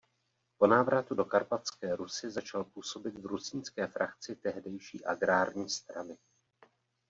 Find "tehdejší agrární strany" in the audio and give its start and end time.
4.35-6.17